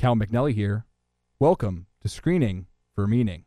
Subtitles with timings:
[0.00, 0.86] Cal McNelly here.
[1.38, 3.44] Welcome to Screening for Meaning.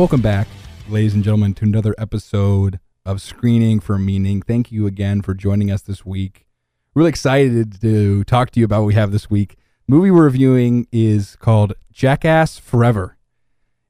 [0.00, 0.48] Welcome back,
[0.88, 4.40] ladies and gentlemen, to another episode of Screening for Meaning.
[4.40, 6.46] Thank you again for joining us this week.
[6.94, 9.56] Really excited to talk to you about what we have this week.
[9.86, 13.18] movie we're reviewing is called Jackass Forever.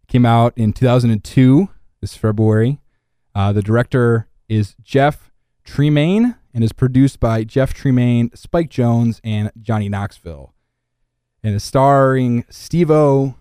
[0.03, 1.69] It came out in 2002,
[2.01, 2.81] this February.
[3.33, 5.31] Uh, the director is Jeff
[5.63, 10.55] Tremaine and is produced by Jeff Tremaine, Spike Jonze, and Johnny Knoxville.
[11.45, 13.37] And is starring Steve-O,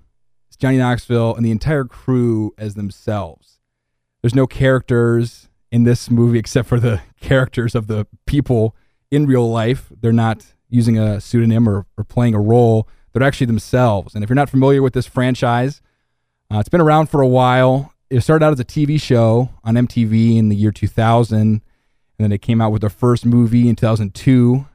[0.60, 3.60] Johnny Knoxville and the entire crew as themselves.
[4.22, 8.76] There's no characters in this movie except for the characters of the people
[9.10, 9.92] in real life.
[10.02, 12.88] They're not using a pseudonym or, or playing a role.
[13.14, 14.14] They're actually themselves.
[14.14, 15.82] And if you're not familiar with this franchise,
[16.54, 17.94] uh, it's been around for a while.
[18.10, 21.62] It started out as a TV show on MTV in the year 2000, and
[22.18, 24.66] then it came out with their first movie in 2002.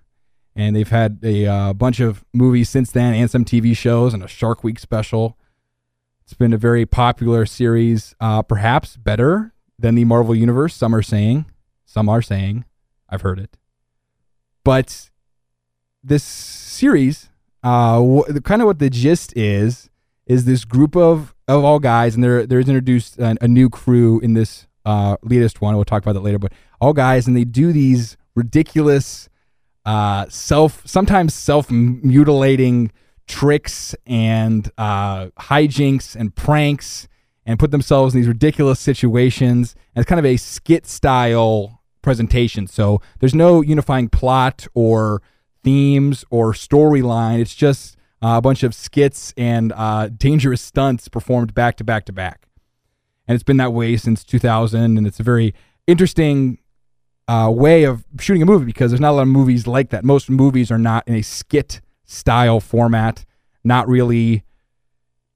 [0.57, 4.23] And they've had a uh, bunch of movies since then and some TV shows and
[4.23, 5.37] a Shark Week special.
[6.25, 10.75] It's been a very popular series, uh, perhaps better than the Marvel Universe.
[10.75, 11.45] Some are saying,
[11.85, 12.65] some are saying,
[13.11, 13.59] I've heard it.
[14.65, 15.11] But
[16.03, 17.29] this series,
[17.63, 19.91] uh, wh- kind of what the gist is,
[20.27, 24.19] is this group of, of all guys, and they're, there's introduced a, a new crew
[24.21, 25.75] in this uh, latest one.
[25.75, 29.29] We'll talk about that later, but all guys, and they do these ridiculous,
[29.85, 32.91] uh, self, sometimes self mutilating
[33.27, 37.09] tricks and uh, hijinks and pranks
[37.47, 39.75] and put themselves in these ridiculous situations.
[39.95, 42.67] And it's kind of a skit style presentation.
[42.67, 45.23] So there's no unifying plot or
[45.63, 47.41] themes or storyline.
[47.41, 52.05] It's just uh, a bunch of skits and uh, dangerous stunts performed back to back
[52.07, 52.49] to back.
[53.27, 54.99] And it's been that way since 2000.
[54.99, 55.55] And it's a very
[55.87, 56.59] interesting
[57.27, 60.05] uh, way of shooting a movie because there's not a lot of movies like that.
[60.05, 63.25] Most movies are not in a skit style format.
[63.63, 64.45] Not really,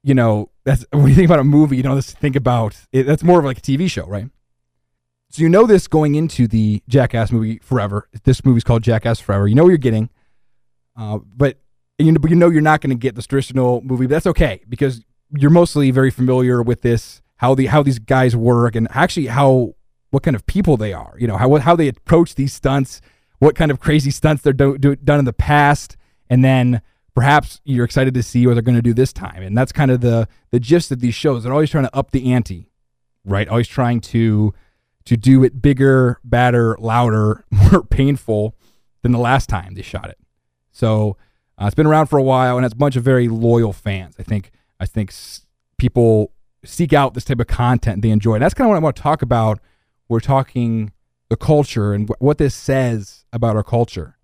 [0.03, 3.03] you know, that's when you think about a movie, you don't just think about it.
[3.03, 4.29] That's more of like a TV show, right?
[5.31, 8.09] So you know this going into the Jackass movie Forever.
[8.23, 9.47] This movie's called Jackass Forever.
[9.47, 10.09] You know what you're getting,
[10.95, 11.57] uh, but
[11.99, 14.07] you know, you know you're not going to get the traditional movie.
[14.07, 15.03] But that's okay because
[15.37, 19.75] you're mostly very familiar with this, how the how these guys work, and actually how
[20.09, 21.15] what kind of people they are.
[21.19, 23.01] You know how how they approach these stunts,
[23.37, 25.95] what kind of crazy stunts they're do, do, done in the past,
[26.29, 26.81] and then
[27.15, 29.41] perhaps you're excited to see what they're going to do this time.
[29.43, 31.43] And that's kind of the the gist of these shows.
[31.43, 32.71] They're always trying to up the ante,
[33.25, 33.47] right?
[33.47, 34.53] Always trying to
[35.05, 38.55] to do it bigger, badder, louder, more painful
[39.01, 40.17] than the last time they shot it.
[40.71, 41.17] So
[41.57, 44.15] uh, it's been around for a while and has a bunch of very loyal fans.
[44.19, 45.45] I think I think s-
[45.77, 46.31] people
[46.63, 48.35] seek out this type of content they enjoy.
[48.35, 49.59] And that's kind of what I want to talk about.
[50.07, 50.91] We're talking
[51.29, 54.17] the culture and wh- what this says about our culture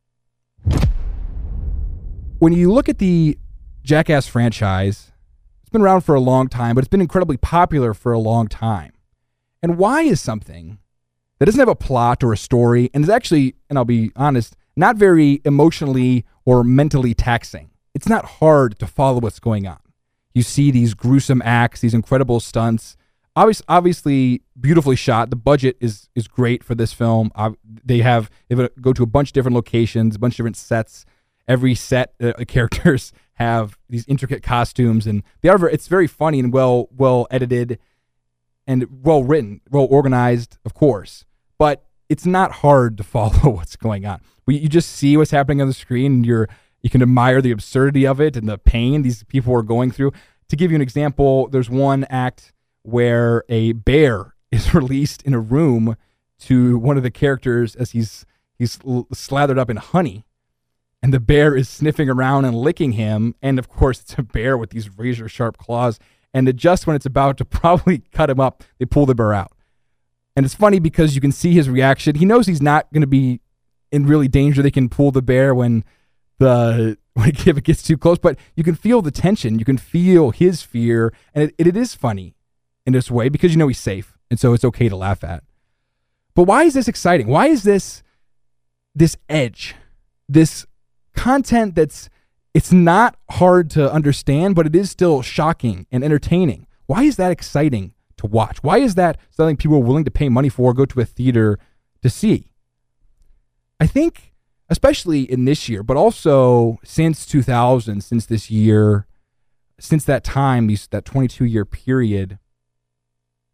[2.40, 3.38] when you look at the
[3.84, 5.12] Jackass franchise,
[5.62, 8.48] it's been around for a long time, but it's been incredibly popular for a long
[8.48, 8.92] time.
[9.62, 10.80] And why is something
[11.40, 14.56] that doesn't have a plot or a story and is actually, and I'll be honest,
[14.76, 17.70] not very emotionally or mentally taxing?
[17.94, 19.80] It's not hard to follow what's going on.
[20.34, 22.98] You see these gruesome acts, these incredible stunts.
[23.38, 25.30] Obviously, obviously beautifully shot.
[25.30, 27.32] The budget is is great for this film.
[27.64, 31.06] They have they go to a bunch of different locations, a bunch of different sets
[31.48, 36.54] every set uh, characters have these intricate costumes and they are it's very funny and
[36.54, 37.78] well well edited
[38.66, 41.26] and well written well organized of course
[41.58, 44.22] but it's not hard to follow what's going on.
[44.48, 46.48] You just see what's happening on the screen and you're
[46.82, 50.12] you can admire the absurdity of it and the pain these people are going through.
[50.50, 52.54] To give you an example there's one act
[52.84, 55.98] where a bear is released in a room
[56.38, 58.26] to one of the characters as he's
[58.58, 58.78] he's
[59.14, 60.26] slathered up in honey
[61.06, 63.36] and the bear is sniffing around and licking him.
[63.40, 66.00] And of course, it's a bear with these razor sharp claws.
[66.34, 69.52] And just when it's about to probably cut him up, they pull the bear out.
[70.36, 72.16] And it's funny because you can see his reaction.
[72.16, 73.40] He knows he's not going to be
[73.92, 74.64] in really danger.
[74.64, 75.84] They can pull the bear when
[76.40, 79.60] the when it gets too close, but you can feel the tension.
[79.60, 82.36] You can feel his fear, and it, it is funny
[82.84, 85.44] in this way because you know he's safe, and so it's okay to laugh at.
[86.34, 87.28] But why is this exciting?
[87.28, 88.02] Why is this
[88.96, 89.76] this edge,
[90.28, 90.66] this
[91.16, 92.10] content that's
[92.54, 96.68] it's not hard to understand, but it is still shocking and entertaining.
[96.86, 98.64] Why is that exciting to watch?
[98.64, 101.60] Why is that something people are willing to pay money for, go to a theater
[102.02, 102.52] to see?
[103.78, 104.34] I think,
[104.70, 109.06] especially in this year, but also since 2000, since this year,
[109.78, 112.40] since that time, that 22 year period,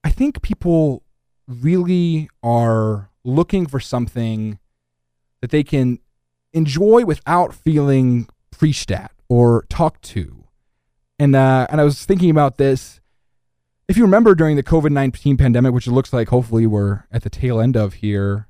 [0.03, 1.01] I think people
[1.47, 4.59] really are looking for something
[5.41, 5.99] that they can
[6.53, 10.45] enjoy without feeling preached at or talked to.
[11.17, 12.99] And uh, and I was thinking about this.
[13.87, 17.23] If you remember during the COVID nineteen pandemic, which it looks like hopefully we're at
[17.23, 18.47] the tail end of here,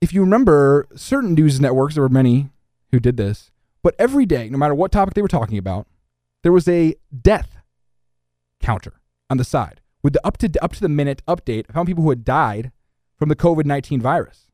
[0.00, 2.50] if you remember certain news networks, there were many
[2.90, 3.50] who did this,
[3.82, 5.86] but every day, no matter what topic they were talking about,
[6.42, 7.58] there was a death
[8.60, 9.00] counter
[9.30, 11.90] on the side with the up to up to the minute update of how many
[11.90, 12.72] people who had died
[13.16, 14.47] from the COVID nineteen virus.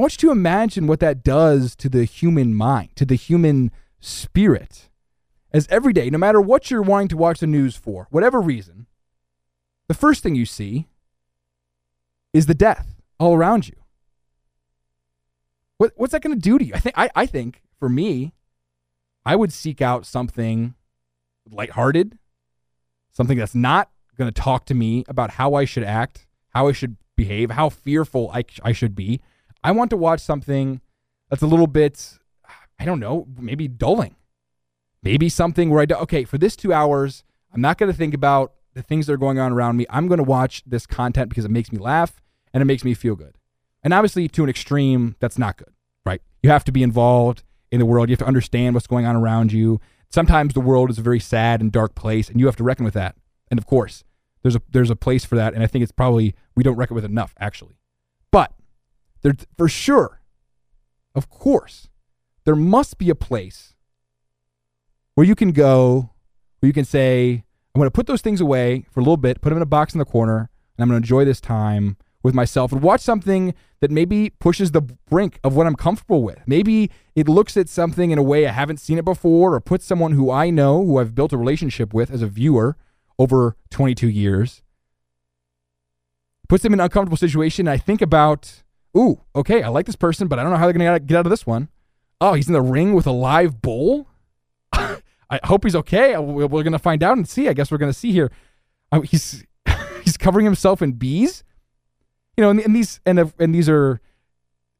[0.00, 3.70] I want you to imagine what that does to the human mind, to the human
[4.00, 4.88] spirit.
[5.52, 8.86] As every day, no matter what you're wanting to watch the news for, whatever reason,
[9.88, 10.88] the first thing you see
[12.32, 13.74] is the death all around you.
[15.76, 16.72] What, what's that going to do to you?
[16.74, 18.32] I think, I, I think for me,
[19.26, 20.76] I would seek out something
[21.50, 22.16] lighthearted,
[23.10, 26.72] something that's not going to talk to me about how I should act, how I
[26.72, 29.20] should behave, how fearful I, I should be.
[29.62, 30.80] I want to watch something
[31.28, 32.18] that's a little bit,
[32.78, 34.16] I don't know, maybe dulling.
[35.02, 37.24] Maybe something where I do, okay, for this two hours,
[37.54, 39.86] I'm not going to think about the things that are going on around me.
[39.88, 42.20] I'm going to watch this content because it makes me laugh
[42.52, 43.36] and it makes me feel good.
[43.82, 45.72] And obviously, to an extreme, that's not good,
[46.04, 46.20] right?
[46.42, 48.08] You have to be involved in the world.
[48.08, 49.80] You have to understand what's going on around you.
[50.10, 52.84] Sometimes the world is a very sad and dark place, and you have to reckon
[52.84, 53.16] with that.
[53.50, 54.04] And of course,
[54.42, 56.94] there's a there's a place for that, and I think it's probably we don't reckon
[56.94, 57.78] with enough, actually.
[58.30, 58.52] But
[59.22, 60.20] there, for sure,
[61.14, 61.88] of course,
[62.44, 63.74] there must be a place
[65.14, 66.10] where you can go,
[66.60, 67.44] where you can say,
[67.74, 69.66] I'm going to put those things away for a little bit, put them in a
[69.66, 73.00] box in the corner, and I'm going to enjoy this time with myself and watch
[73.00, 76.38] something that maybe pushes the brink of what I'm comfortable with.
[76.46, 79.86] Maybe it looks at something in a way I haven't seen it before, or puts
[79.86, 82.76] someone who I know, who I've built a relationship with as a viewer
[83.18, 84.62] over 22 years,
[86.48, 87.68] puts them in an uncomfortable situation.
[87.68, 88.62] I think about
[88.96, 91.18] Ooh, okay, I like this person, but I don't know how they're going to get
[91.18, 91.68] out of this one.
[92.20, 94.08] Oh, he's in the ring with a live bull?
[94.72, 96.16] I hope he's okay.
[96.18, 97.48] We're going to find out and see.
[97.48, 98.30] I guess we're going to see here.
[98.90, 99.44] Uh, he's
[100.04, 101.44] he's covering himself in bees.
[102.36, 104.00] You know, and, and these and and these are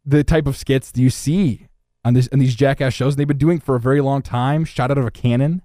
[0.05, 1.69] the type of skits you see
[2.05, 3.15] on this on these jackass shows.
[3.15, 5.62] And They've been doing for a very long time, shot out of a cannon.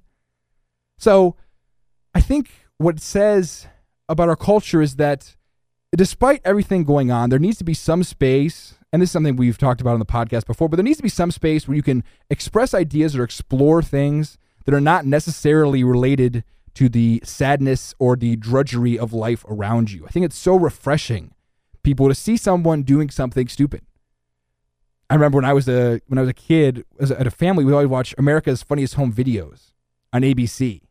[0.97, 1.35] So,
[2.13, 3.67] I think what it says
[4.07, 5.35] about our culture is that
[5.97, 9.57] despite everything going on, there needs to be some space, and this is something we've
[9.57, 11.83] talked about on the podcast before, but there needs to be some space where you
[11.83, 16.43] can express ideas or explore things that are not necessarily related
[16.73, 20.05] to the sadness or the drudgery of life around you.
[20.05, 21.33] I think it's so refreshing
[21.83, 23.81] people to see someone doing something stupid.
[25.09, 27.31] I remember when I was a when I was a kid as a, at a
[27.31, 29.71] family, we always watch America's Funniest Home Videos
[30.11, 30.81] on ABC,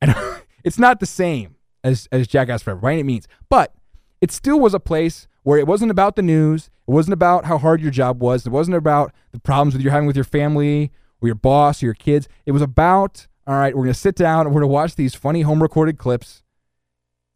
[0.00, 0.14] and
[0.64, 1.54] it's not the same
[1.84, 3.72] as as Jackass Forever by any means, but
[4.20, 6.70] it still was a place where it wasn't about the news.
[6.88, 8.46] It wasn't about how hard your job was.
[8.46, 10.90] It wasn't about the problems that you're having with your family
[11.20, 12.28] or your boss or your kids.
[12.46, 14.94] It was about, all right, we're going to sit down and we're going to watch
[14.96, 16.42] these funny home recorded clips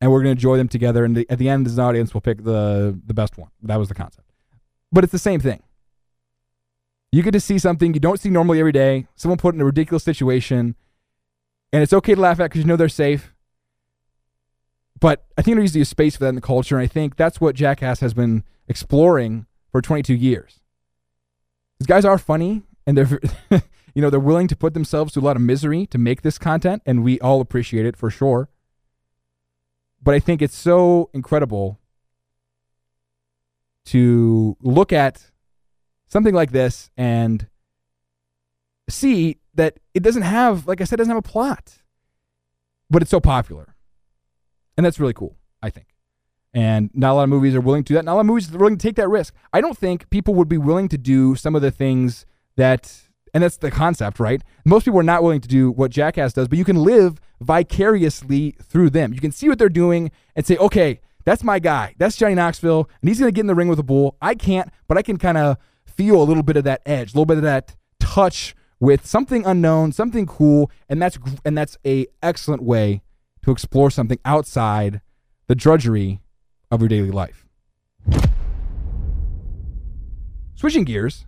[0.01, 1.05] and we're going to enjoy them together.
[1.05, 3.51] And the, at the end, as an audience, we'll pick the, the best one.
[3.63, 4.27] That was the concept.
[4.91, 5.63] But it's the same thing.
[7.13, 9.65] You get to see something you don't see normally every day, someone put in a
[9.65, 10.77] ridiculous situation,
[11.73, 13.35] and it's okay to laugh at because you know they're safe.
[15.01, 16.85] But I think there needs to be a space for that in the culture, and
[16.85, 20.61] I think that's what Jackass has been exploring for 22 years.
[21.79, 23.21] These guys are funny, and they're,
[23.95, 26.37] you know, they're willing to put themselves through a lot of misery to make this
[26.37, 28.51] content, and we all appreciate it for sure.
[30.03, 31.79] But I think it's so incredible
[33.87, 35.31] to look at
[36.09, 37.49] something like this and
[38.89, 41.79] see that it doesn't have, like I said, doesn't have a plot,
[42.91, 43.75] but it's so popular.
[44.77, 45.87] And that's really cool, I think.
[46.53, 48.05] And not a lot of movies are willing to do that.
[48.05, 49.35] Not a lot of movies are willing to take that risk.
[49.53, 53.43] I don't think people would be willing to do some of the things that, and
[53.43, 54.43] that's the concept, right?
[54.65, 58.57] Most people are not willing to do what Jackass does, but you can live vicariously
[58.63, 59.13] through them.
[59.13, 61.95] You can see what they're doing and say, okay, that's my guy.
[61.99, 64.17] That's Johnny Knoxville, and he's going to get in the ring with a bull.
[64.21, 67.15] I can't, but I can kind of feel a little bit of that edge, a
[67.15, 72.07] little bit of that touch with something unknown, something cool, and that's and that's a
[72.23, 73.03] excellent way
[73.51, 75.01] explore something outside
[75.47, 76.21] the drudgery
[76.71, 77.47] of your daily life.
[80.55, 81.27] Switching gears,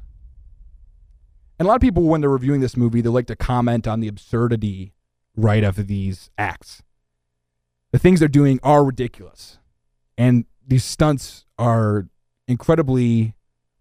[1.59, 4.01] And a lot of people, when they're reviewing this movie, they like to comment on
[4.01, 4.93] the absurdity,
[5.37, 6.83] right, of these acts.
[7.93, 9.59] The things they're doing are ridiculous.
[10.19, 12.09] And these stunts are
[12.47, 13.35] incredibly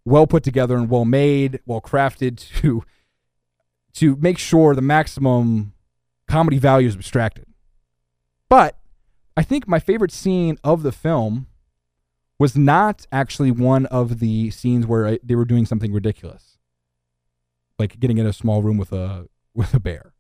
[0.06, 2.84] well put together and well made, well crafted to
[3.94, 5.74] to make sure the maximum
[6.28, 7.46] comedy value is abstracted.
[8.52, 8.76] But
[9.38, 11.48] I think my favorite scene of the film
[12.38, 16.58] was not actually one of the scenes where they were doing something ridiculous,
[17.80, 20.14] like getting in a small room with a with a bear.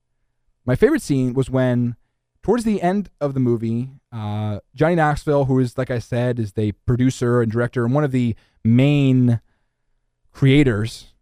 [0.63, 1.97] My favorite scene was when,
[2.41, 6.53] towards the end of the movie, uh, Johnny Knoxville, who is like I said, is
[6.53, 9.41] the producer and director and one of the main
[10.31, 11.15] creators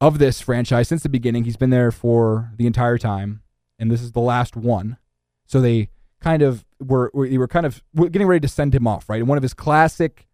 [0.00, 1.44] of this franchise since the beginning.
[1.44, 3.42] He's been there for the entire time,
[3.78, 4.96] and this is the last one.
[5.44, 5.90] So they
[6.24, 9.20] kind of were, they were kind of getting ready to send him off, right?
[9.20, 10.26] And one of his classic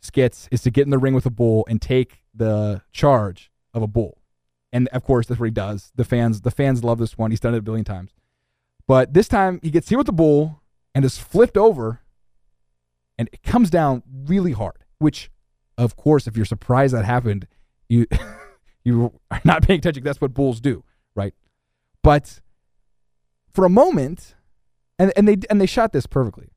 [0.00, 3.82] skits is to get in the ring with a bull and take the charge of
[3.82, 4.18] a bull.
[4.72, 5.90] And of course, that's what he does.
[5.96, 7.32] The fans, the fans love this one.
[7.32, 8.12] He's done it a billion times.
[8.86, 10.62] But this time he gets here with the bull
[10.94, 12.00] and is flipped over
[13.18, 15.28] and it comes down really hard, which
[15.76, 17.48] of course, if you're surprised that happened,
[17.88, 18.06] you
[18.84, 20.04] you are not paying attention.
[20.04, 20.84] That's what bulls do,
[21.16, 21.34] right?
[22.02, 22.40] But
[23.52, 24.36] for a moment,
[24.98, 26.48] and, and they and they shot this perfectly.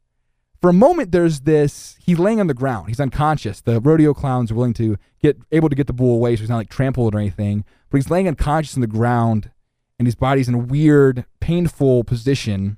[0.62, 2.90] For a moment there's this he's laying on the ground.
[2.90, 3.62] He's unconscious.
[3.62, 6.50] The rodeo clown's are willing to get able to get the bull away so he's
[6.50, 7.66] not like trampled or anything.
[7.90, 9.52] But he's laying unconscious in the ground
[10.00, 12.78] and his body's in a weird painful position.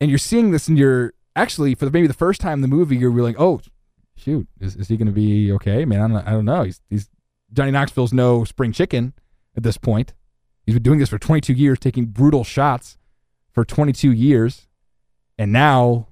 [0.00, 2.96] And you're seeing this and you're actually for maybe the first time in the movie
[2.96, 3.60] you're like oh
[4.16, 4.46] shoot.
[4.60, 5.84] Is, is he going to be okay?
[5.84, 6.62] Man I don't, I don't know.
[6.64, 7.08] He's, he's
[7.52, 9.12] johnny knoxville's no spring chicken
[9.56, 10.14] at this point.
[10.64, 12.96] He's been doing this for 22 years taking brutal shots
[13.54, 14.66] for 22 years
[15.38, 16.08] and now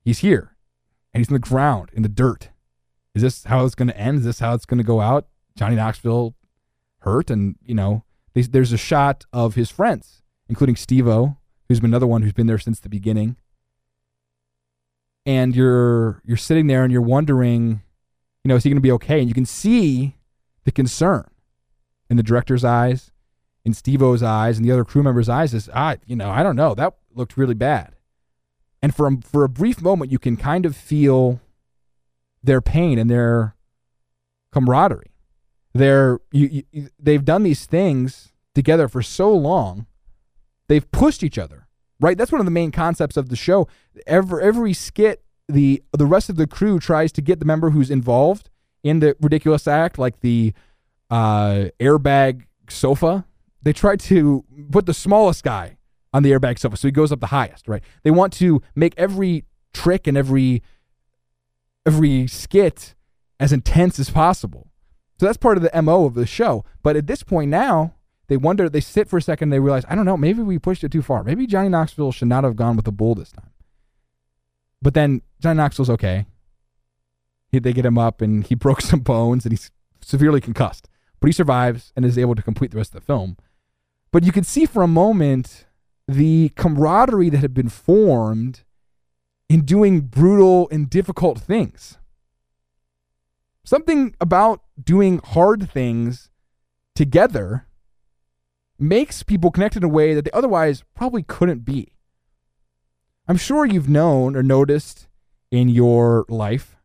[0.00, 0.56] he's here
[1.12, 2.48] and he's in the ground, in the dirt.
[3.14, 4.18] Is this how it's going to end?
[4.18, 5.26] Is this how it's going to go out?
[5.56, 6.34] Johnny Knoxville
[7.00, 7.30] hurt.
[7.30, 11.36] And, you know, there's a shot of his friends, including Steve O,
[11.68, 13.36] who's been another one who's been there since the beginning.
[15.24, 17.82] And you're you're sitting there and you're wondering,
[18.42, 19.20] you know, is he going to be okay?
[19.20, 20.16] And you can see
[20.64, 21.28] the concern
[22.10, 23.11] in the director's eyes,
[23.64, 25.54] in Steve O's eyes, and the other crew members' eyes.
[25.54, 26.74] Is I, you know, I don't know.
[26.74, 27.96] That looked really bad.
[28.82, 31.40] And for a, for a brief moment, you can kind of feel
[32.42, 33.54] their pain and their
[34.52, 35.12] camaraderie.
[35.72, 39.86] They're, you, you, they've done these things together for so long.
[40.68, 41.68] They've pushed each other,
[42.00, 42.18] right?
[42.18, 43.68] That's one of the main concepts of the show.
[44.06, 47.90] Every, every skit, the, the rest of the crew tries to get the member who's
[47.90, 48.50] involved
[48.82, 50.52] in the ridiculous act, like the
[51.08, 53.24] uh, airbag sofa.
[53.62, 55.78] They try to put the smallest guy
[56.12, 56.76] on the airbag sofa.
[56.76, 57.82] So he goes up the highest, right?
[58.02, 60.62] They want to make every trick and every
[61.84, 62.94] every skit
[63.40, 64.68] as intense as possible.
[65.18, 66.64] So that's part of the MO of the show.
[66.82, 67.94] But at this point now,
[68.28, 70.84] they wonder, they sit for a second, they realize, I don't know, maybe we pushed
[70.84, 71.24] it too far.
[71.24, 73.50] Maybe Johnny Knoxville should not have gone with the bull this time.
[74.80, 76.26] But then Johnny Knoxville's okay.
[77.50, 80.88] He, they get him up and he broke some bones and he's severely concussed.
[81.20, 83.36] But he survives and is able to complete the rest of the film.
[84.12, 85.66] But you can see for a moment
[86.06, 88.62] the camaraderie that had been formed
[89.48, 91.98] in doing brutal and difficult things.
[93.64, 96.30] Something about doing hard things
[96.94, 97.66] together
[98.78, 101.92] makes people connect in a way that they otherwise probably couldn't be.
[103.28, 105.08] I'm sure you've known or noticed
[105.50, 106.76] in your life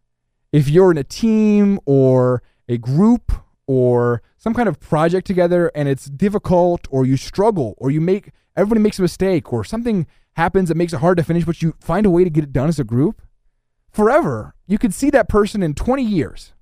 [0.51, 3.31] if you're in a team or a group
[3.67, 8.31] or some kind of project together and it's difficult or you struggle or you make
[8.55, 11.75] everybody makes a mistake or something happens that makes it hard to finish, but you
[11.79, 13.21] find a way to get it done as a group,
[13.91, 16.53] forever, you could see that person in 20 years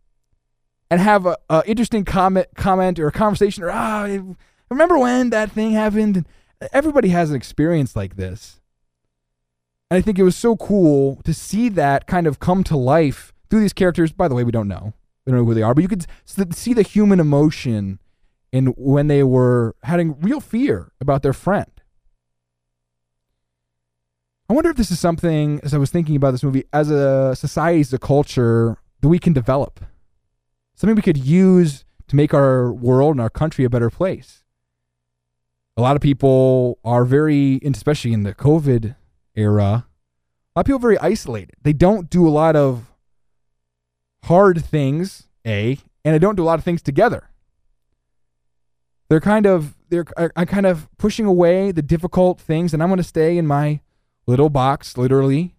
[0.90, 4.08] and have a, interesting comment, comment or a conversation or, ah,
[4.70, 6.26] remember when that thing happened?
[6.72, 8.62] Everybody has an experience like this.
[9.92, 13.34] And I think it was so cool to see that kind of come to life
[13.50, 14.12] through these characters.
[14.12, 14.94] By the way, we don't know.
[15.26, 16.06] Don't know who they are, but you could
[16.54, 18.00] see the human emotion
[18.52, 21.70] in when they were having real fear about their friend.
[24.48, 27.36] I wonder if this is something, as I was thinking about this movie, as a
[27.36, 29.84] society, as a culture, that we can develop.
[30.76, 34.44] Something we could use to make our world and our country a better place.
[35.76, 38.96] A lot of people are very, especially in the COVID
[39.36, 39.88] era,
[40.56, 41.56] a lot of people are very isolated.
[41.64, 42.95] They don't do a lot of
[44.26, 47.30] hard things, A, and I don't do a lot of things together.
[49.10, 50.06] They're kind of they're
[50.36, 53.82] I'm kind of pushing away the difficult things, and I'm going to stay in my
[54.28, 55.56] little box, literally,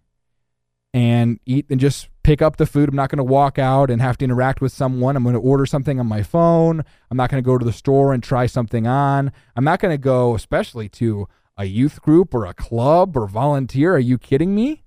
[0.93, 2.89] and eat and just pick up the food.
[2.89, 5.15] I'm not going to walk out and have to interact with someone.
[5.15, 6.83] I'm going to order something on my phone.
[7.09, 9.31] I'm not going to go to the store and try something on.
[9.55, 13.95] I'm not going to go, especially to a youth group or a club or volunteer.
[13.95, 14.83] Are you kidding me?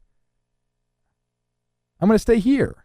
[1.98, 2.84] I'm going to stay here.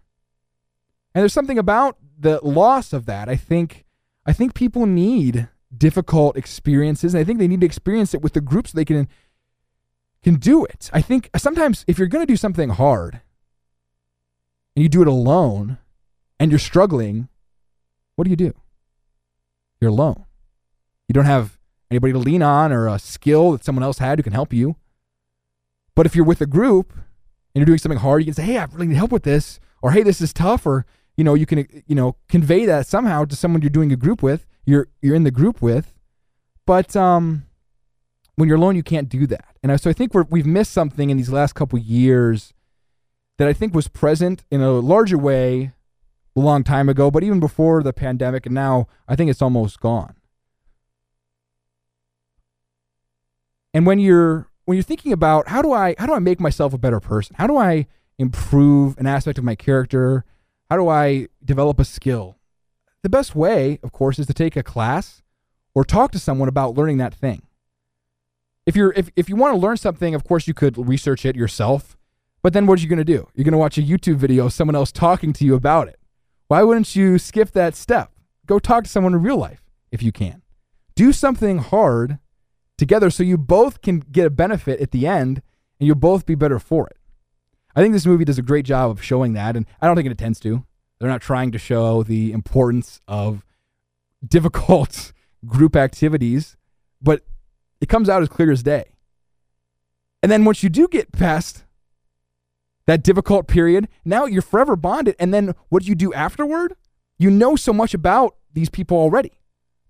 [1.15, 3.29] And there's something about the loss of that.
[3.29, 3.85] I think
[4.25, 8.33] I think people need difficult experiences and I think they need to experience it with
[8.33, 9.07] the group so they can
[10.23, 10.89] can do it.
[10.91, 13.21] I think sometimes if you're going to do something hard
[14.75, 15.77] and you do it alone
[16.37, 17.29] and you're struggling,
[18.17, 18.53] what do you do?
[19.79, 20.25] You're alone.
[21.07, 21.57] You don't have
[21.89, 24.75] anybody to lean on or a skill that someone else had who can help you.
[25.95, 27.03] But if you're with a group and
[27.61, 29.91] you're doing something hard, you can say, "Hey, I really need help with this," or
[29.91, 30.85] "Hey, this is tough," or
[31.17, 34.21] you know, you can you know convey that somehow to someone you're doing a group
[34.21, 34.45] with.
[34.65, 35.93] You're you're in the group with,
[36.65, 37.45] but um,
[38.35, 39.55] when you're alone, you can't do that.
[39.63, 42.53] And so I think we're, we've missed something in these last couple years
[43.37, 45.73] that I think was present in a larger way
[46.35, 49.79] a long time ago, but even before the pandemic, and now I think it's almost
[49.79, 50.15] gone.
[53.73, 56.73] And when you're when you're thinking about how do I how do I make myself
[56.73, 57.35] a better person?
[57.37, 60.23] How do I improve an aspect of my character?
[60.69, 62.37] How do I develop a skill?
[63.03, 65.21] The best way, of course, is to take a class
[65.73, 67.43] or talk to someone about learning that thing
[68.65, 71.35] if you're if, if you want to learn something, of course you could research it
[71.35, 71.97] yourself.
[72.41, 73.27] But then what are you going to do?
[73.33, 75.99] You're going to watch a YouTube video of someone else talking to you about it.
[76.47, 78.11] Why wouldn't you skip that step?
[78.45, 80.43] Go talk to someone in real life if you can.
[80.95, 82.19] Do something hard
[82.77, 85.41] together so you both can get a benefit at the end
[85.79, 86.97] and you'll both be better for it.
[87.75, 90.05] I think this movie does a great job of showing that, and I don't think
[90.05, 90.65] it intends to.
[90.99, 93.45] They're not trying to show the importance of
[94.25, 95.11] difficult
[95.45, 96.55] group activities,
[97.01, 97.21] but
[97.81, 98.85] it comes out as clear as day.
[100.23, 101.65] And then once you do get past
[102.87, 105.15] that difficult period, now you're forever bonded.
[105.19, 106.75] And then what do you do afterward?
[107.17, 109.33] You know so much about these people already,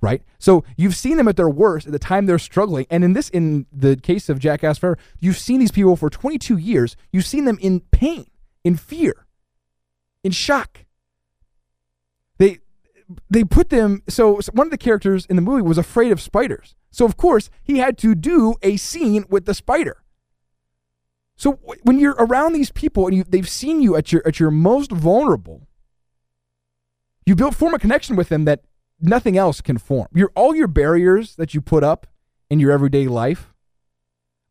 [0.01, 0.21] right?
[0.39, 2.85] So you've seen them at their worst at the time they're struggling.
[2.89, 6.57] And in this, in the case of Jackass Forever, you've seen these people for 22
[6.57, 6.95] years.
[7.11, 8.29] You've seen them in pain,
[8.63, 9.25] in fear,
[10.23, 10.85] in shock.
[12.37, 12.59] They
[13.29, 16.75] they put them so one of the characters in the movie was afraid of spiders.
[16.95, 20.01] So, of course, he had to do a scene with the spider.
[21.35, 24.49] So, when you're around these people and you, they've seen you at your, at your
[24.49, 25.67] most vulnerable,
[27.25, 28.61] you build form a connection with them that
[28.99, 30.07] nothing else can form.
[30.13, 32.07] Your, all your barriers that you put up
[32.49, 33.53] in your everyday life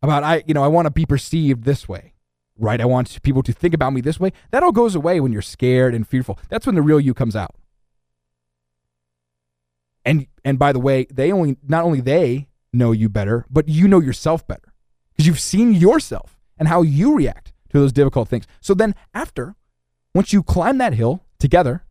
[0.02, 2.14] about, I, you know, I want to be perceived this way,
[2.58, 2.80] right?
[2.80, 4.32] I want people to think about me this way.
[4.50, 6.38] That all goes away when you're scared and fearful.
[6.48, 7.54] That's when the real you comes out.
[10.04, 13.88] And and by the way, they only not only they know you better, but you
[13.88, 14.74] know yourself better
[15.12, 18.46] because you've seen yourself and how you react to those difficult things.
[18.60, 19.56] So then after,
[20.14, 21.84] once you climb that hill together,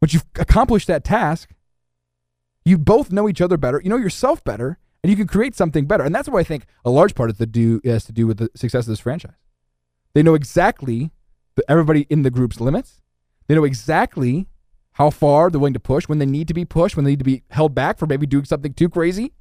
[0.00, 1.50] once you've accomplished that task,
[2.64, 5.86] you both know each other better, you know yourself better, and you can create something
[5.86, 6.04] better.
[6.04, 8.38] And that's why I think a large part of the do has to do with
[8.38, 9.36] the success of this franchise.
[10.14, 11.10] They know exactly
[11.54, 13.00] the, everybody in the group's limits.
[13.46, 14.46] They know exactly
[14.92, 17.20] how far they're willing to push when they need to be pushed, when they need
[17.20, 19.32] to be held back for maybe doing something too crazy.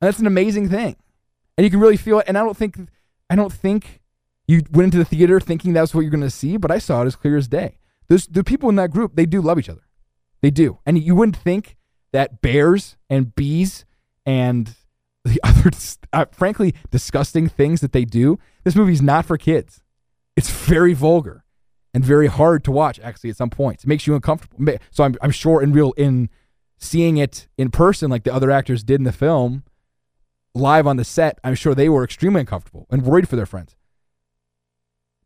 [0.00, 0.96] And that's an amazing thing.
[1.56, 2.26] And you can really feel it.
[2.28, 2.76] And I don't think
[3.28, 4.00] I don't think
[4.46, 7.06] you went into the theater thinking that's what you're gonna see, but I saw it
[7.06, 7.78] as clear as day.
[8.08, 9.86] Those the people in that group, they do love each other.
[10.42, 10.78] They do.
[10.86, 11.76] And you wouldn't think
[12.12, 13.84] that bears and bees
[14.24, 14.74] and
[15.24, 15.70] the other
[16.12, 19.82] uh, frankly disgusting things that they do, this movie's not for kids.
[20.36, 21.44] It's very vulgar
[21.92, 23.84] and very hard to watch actually at some points.
[23.84, 24.76] It makes you uncomfortable.
[24.90, 26.28] So I'm, I'm sure in real in
[26.78, 29.64] seeing it in person like the other actors did in the film
[30.54, 33.76] live on the set, I'm sure they were extremely uncomfortable and worried for their friends.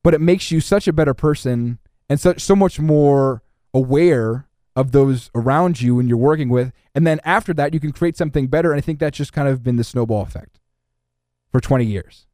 [0.03, 1.79] But it makes you such a better person
[2.11, 3.41] and such so much more
[3.73, 6.73] aware of those around you and you're working with.
[6.93, 8.73] And then after that, you can create something better.
[8.73, 10.59] And I think that's just kind of been the snowball effect
[11.53, 12.27] for 20 years.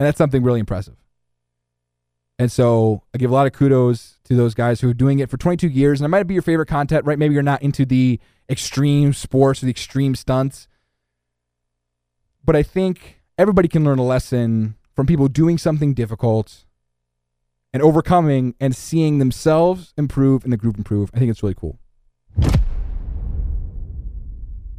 [0.00, 0.96] And that's something really impressive.
[2.38, 5.30] And so I give a lot of kudos to those guys who are doing it
[5.30, 6.00] for 22 years.
[6.00, 7.18] And it might be your favorite content, right?
[7.18, 10.66] Maybe you're not into the extreme sports or the extreme stunts.
[12.42, 16.63] But I think everybody can learn a lesson from people doing something difficult
[17.74, 21.10] and overcoming and seeing themselves improve and the group improve.
[21.12, 21.78] I think it's really cool.
[22.40, 22.46] I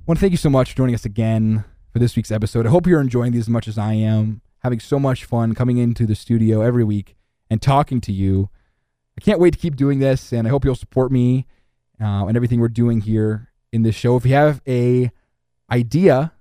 [0.07, 2.65] want to thank you so much for joining us again for this week's episode.
[2.65, 5.77] I hope you're enjoying these as much as I am, having so much fun coming
[5.77, 7.15] into the studio every week
[7.49, 8.49] and talking to you.
[9.17, 11.45] I can't wait to keep doing this, and I hope you'll support me
[12.01, 14.15] uh, and everything we're doing here in this show.
[14.15, 15.11] If you have a
[15.69, 16.31] idea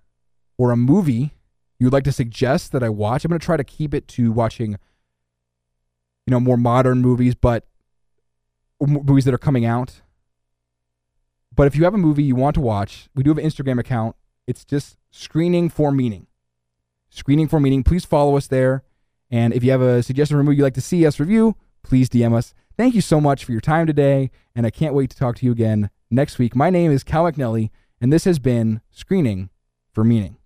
[0.56, 1.34] or a movie
[1.78, 3.24] you'd like to suggest that I watch.
[3.24, 4.78] I'm going to try to keep it to watching,
[6.26, 7.66] you know, more modern movies, but
[8.80, 10.00] movies that are coming out.
[11.54, 13.78] But if you have a movie you want to watch, we do have an Instagram
[13.78, 14.16] account.
[14.46, 16.26] It's just screening for meaning.
[17.10, 17.84] Screening for meaning.
[17.84, 18.82] Please follow us there.
[19.30, 21.56] And if you have a suggestion for a movie you'd like to see us review,
[21.82, 22.54] please DM us.
[22.76, 25.46] Thank you so much for your time today, and I can't wait to talk to
[25.46, 26.56] you again next week.
[26.56, 29.50] My name is Cal McNelly, and this has been Screening
[29.92, 30.36] for Meaning.